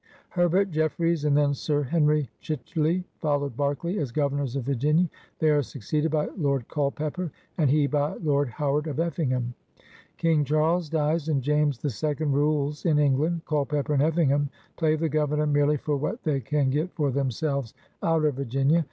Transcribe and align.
Herbert 0.29 0.71
JeflFreys 0.71 1.25
and 1.25 1.37
then 1.37 1.53
Sir 1.53 1.83
Henry 1.83 2.27
Chicheley 2.41 3.03
follow 3.19 3.49
Berkeley 3.49 3.99
as 3.99 4.11
Governors 4.11 4.55
of 4.55 4.63
Virginia; 4.63 5.07
they 5.37 5.51
are 5.51 5.61
succeeded 5.61 6.09
by 6.09 6.25
Lord 6.35 6.67
Culpeper 6.67 7.31
and 7.59 7.69
he 7.69 7.85
by 7.85 8.13
Lord 8.15 8.49
How 8.49 8.73
ard 8.73 8.87
of 8.87 8.99
Effingham. 8.99 9.53
King 10.17 10.43
Charles 10.43 10.89
dies 10.89 11.29
and 11.29 11.43
James 11.43 11.77
the 11.77 11.91
Second 11.91 12.31
rules 12.33 12.83
in 12.83 12.97
England. 12.97 13.45
Culpeper 13.45 13.93
and 13.93 14.01
Effing 14.01 14.29
ham 14.29 14.49
play 14.75 14.95
the 14.95 15.07
Governor 15.07 15.45
merely 15.45 15.77
for 15.77 15.95
what 15.97 16.23
they 16.23 16.39
can 16.39 16.71
get 16.71 16.91
for 16.95 17.11
themselves 17.11 17.75
out 18.01 18.25
of 18.25 18.33
Virginia. 18.37 18.79